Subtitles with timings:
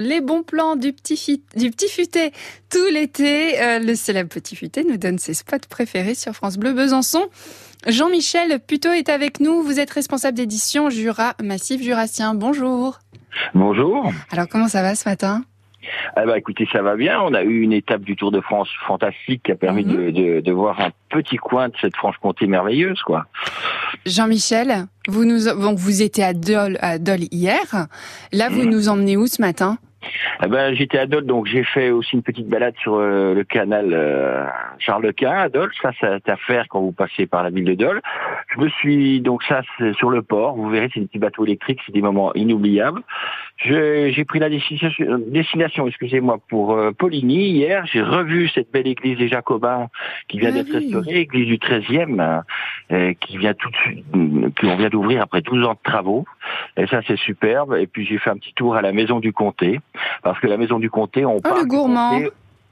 [0.00, 2.32] Les bons plans du petit, du petit futé
[2.68, 3.62] tout l'été.
[3.62, 7.28] Euh, le célèbre petit futé nous donne ses spots préférés sur France Bleu Besançon.
[7.86, 9.62] Jean-Michel Puteau est avec nous.
[9.62, 12.34] Vous êtes responsable d'édition Jura Massif Jurassien.
[12.34, 12.98] Bonjour.
[13.54, 14.10] Bonjour.
[14.32, 15.44] Alors comment ça va ce matin?
[16.16, 17.20] Eh ben, écoutez, ça va bien.
[17.20, 20.40] On a eu une étape du Tour de France fantastique qui a permis de, de,
[20.40, 23.26] de, voir un petit coin de cette Franche-Comté merveilleuse, quoi.
[24.06, 27.86] Jean-Michel, vous nous, donc vous étiez à Dole, à Dole hier.
[28.32, 28.70] Là, vous mmh.
[28.70, 29.78] nous emmenez où ce matin?
[30.42, 33.44] Eh ben, j'étais à Dole, donc j'ai fait aussi une petite balade sur euh, le
[33.44, 34.46] canal euh,
[34.78, 35.70] Charles Quint à Dole.
[35.80, 38.00] Ça, c'est à faire quand vous passez par la ville de Dole.
[38.54, 40.56] Je me suis donc ça c'est sur le port.
[40.56, 43.02] Vous verrez, c'est des petits bateaux électriques, c'est des moments inoubliables.
[43.58, 47.86] J'ai pris la destination, destination excusez-moi, pour euh, Poligny hier.
[47.86, 49.88] J'ai revu cette belle église des Jacobins
[50.28, 52.42] qui vient ah d'être restaurée, église du 13e,
[52.92, 54.04] euh, qui vient tout de suite,
[54.60, 56.24] qu'on vient d'ouvrir après 12 ans de travaux.
[56.76, 57.76] Et ça, c'est superbe.
[57.78, 59.80] Et puis j'ai fait un petit tour à la maison du comté,
[60.22, 62.20] parce que la maison du comté, on oh, le gourmand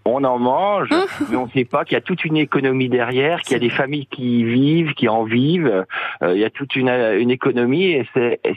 [0.04, 2.88] on en mange, hein mais on ne sait pas qu'il y a toute une économie
[2.88, 5.84] derrière, qu'il y a des familles qui vivent, qui en vivent.
[6.22, 8.08] Euh, il y a toute une, une économie et,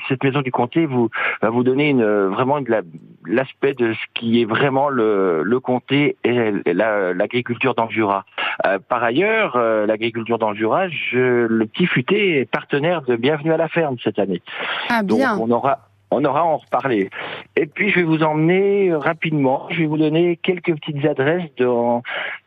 [0.07, 1.09] cette maison du comté vous
[1.41, 2.59] va vous donner une, vraiment
[3.25, 8.25] l'aspect de ce qui est vraiment le, le comté et l'agriculture dans le Jura.
[8.65, 13.15] Euh, par ailleurs, euh, l'agriculture dans le Jura, je, le petit futé est partenaire de
[13.15, 14.41] Bienvenue à la ferme cette année.
[14.89, 15.37] Ah bien.
[15.37, 15.79] Donc on aura
[16.15, 17.09] on aura en reparler.
[17.55, 22.03] Et puis je vais vous emmener rapidement, je vais vous donner quelques petites adresses dans,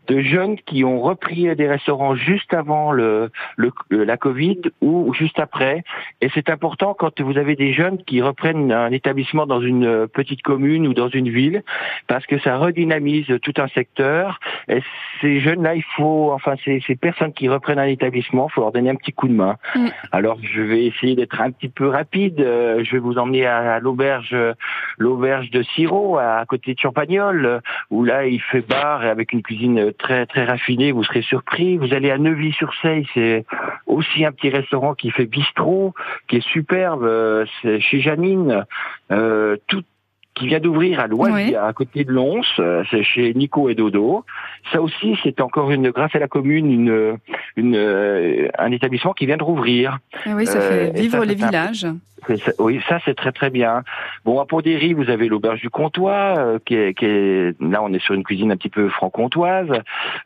[0.09, 5.39] de jeunes qui ont repris des restaurants juste avant le, le, la Covid ou juste
[5.39, 5.85] après.
[6.21, 10.43] Et c'est important quand vous avez des jeunes qui reprennent un établissement dans une petite
[10.43, 11.63] commune ou dans une ville,
[12.07, 14.41] parce que ça redynamise tout un secteur.
[14.69, 14.81] Et
[15.21, 18.73] ces jeunes-là, il faut, enfin, ces, ces personnes qui reprennent un établissement, il faut leur
[18.73, 19.57] donner un petit coup de main.
[19.75, 19.89] Mm.
[20.13, 22.41] Alors, je vais essayer d'être un petit peu rapide.
[22.41, 24.37] Euh, je vais vous emmener à, l'auberge,
[24.97, 29.43] l'auberge de Siro, à côté de Champagnol, où là, il fait bar et avec une
[29.43, 31.77] cuisine très très raffiné, vous serez surpris.
[31.77, 33.45] Vous allez à Neuvy-sur-Seille, c'est
[33.87, 35.95] aussi un petit restaurant qui fait bistrot,
[36.29, 37.05] qui est superbe.
[37.05, 38.65] Euh, c'est chez Janine.
[39.11, 39.83] Euh, tout
[40.39, 44.25] qui vient d'ouvrir à Loisirs, à côté de Lons, euh, c'est chez Nico et Dodo.
[44.73, 47.19] Ça aussi, c'est encore une, grâce à la commune, une,
[47.57, 49.99] une, un établissement qui vient de rouvrir.
[50.27, 51.87] Ah oui, ça fait vivre les villages.
[52.59, 53.83] Oui, ça c'est très très bien.
[54.25, 57.93] Bon, à Pont-des-Ries, vous avez l'auberge du Comtois, euh, qui, est, qui, est, là on
[57.93, 59.71] est sur une cuisine un petit peu franc-comtoise.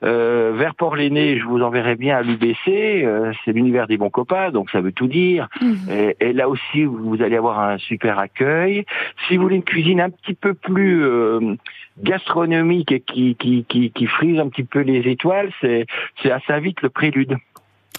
[0.03, 2.57] Euh, vers Port-Léné, je vous enverrai bien à l'UBC,
[3.05, 5.49] euh, c'est l'univers des bons copains, donc ça veut tout dire.
[5.61, 5.77] Mhm.
[5.91, 8.85] Et, et, là aussi, vous allez avoir un super accueil.
[9.27, 11.57] Si vous voulez une cuisine un petit peu plus euh,
[12.03, 15.87] gastronomique et qui, qui, qui, qui frise un petit peu les étoiles, c'est
[16.31, 17.37] à Saint-Vite le Prélude.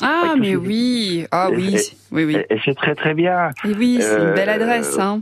[0.01, 1.77] Ah, mais oui, ah oui,
[2.11, 2.37] oui, oui.
[2.49, 3.51] Et c'est très très bien.
[3.63, 4.97] Et oui, c'est une belle euh, adresse.
[4.99, 5.21] Hein.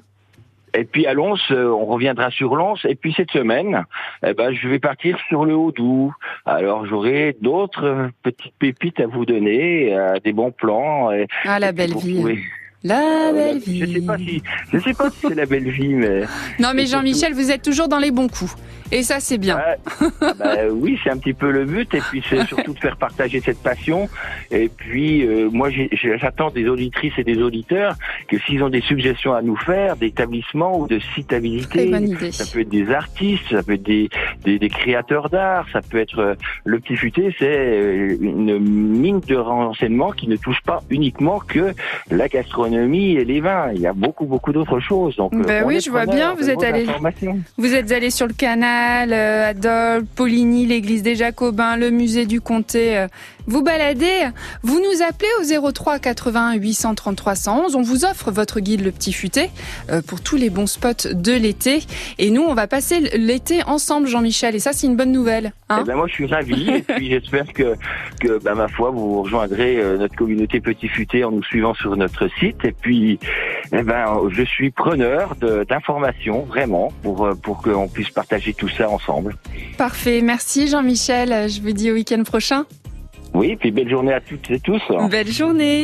[0.74, 2.78] Et puis à Lons, euh, on reviendra sur Lons.
[2.86, 3.84] Et puis cette semaine,
[4.26, 6.14] eh ben, je vais partir sur le Haut-Doubs.
[6.46, 11.12] Alors j'aurai d'autres petites pépites à vous donner, euh, des bons plans.
[11.12, 12.40] Et, ah, la belle vie.
[12.84, 13.80] La belle vie.
[13.80, 14.42] Je sais pas si,
[14.74, 16.24] je sais pas si c'est la belle vie, mais.
[16.60, 18.56] Non, mais Jean-Michel, vous êtes toujours dans les bons coups.
[18.94, 19.58] Et ça, c'est bien.
[20.22, 21.94] bah, oui, c'est un petit peu le but.
[21.94, 24.10] Et puis, c'est surtout de faire partager cette passion.
[24.52, 25.70] Et puis, euh, moi,
[26.20, 27.96] j'attends des auditrices et des auditeurs
[28.28, 31.90] que s'ils ont des suggestions à nous faire, d'établissements ou de sites à visiter,
[32.32, 34.10] ça peut être des artistes, ça peut être des,
[34.44, 39.22] des, des créateurs d'art, ça peut être euh, le petit futé, c'est euh, une mine
[39.22, 41.74] de renseignements qui ne touche pas uniquement que
[42.10, 43.72] la gastronomie et les vins.
[43.74, 45.16] Il y a beaucoup, beaucoup d'autres choses.
[45.16, 46.34] Donc, ben oui, je vois bien.
[46.34, 46.86] Vous êtes allé,
[47.58, 52.42] vous êtes allé sur le canal euh, Adolphe, Poligny, l'église des Jacobins, le musée du
[52.42, 53.06] comté.
[53.52, 54.30] Euh, vous baladez,
[54.64, 57.76] vous nous appelez au 03 80 833 111.
[57.76, 59.50] On vous offre votre guide Le Petit Futé
[59.90, 61.84] euh, pour tous les bons spots de l'été.
[62.18, 64.56] Et nous, on va passer l'été ensemble, Jean-Michel.
[64.56, 65.54] Et ça, c'est une bonne nouvelle.
[65.70, 66.70] Hein eh ben moi, je suis ravi.
[66.70, 67.76] et puis, j'espère que,
[68.20, 72.28] que bah, ma foi, vous rejoindrez notre communauté Petit Futé en nous suivant sur notre
[72.40, 72.64] site.
[72.64, 73.20] Et puis,
[73.72, 75.36] eh ben, je suis preneur
[75.68, 79.36] d'informations, vraiment, pour, pour qu'on puisse partager tout ça ensemble.
[79.78, 80.22] Parfait.
[80.22, 81.50] Merci Jean-Michel.
[81.50, 82.66] Je vous dis au week-end prochain.
[83.34, 84.82] Oui, puis belle journée à toutes et tous.
[85.10, 85.80] Belle journée.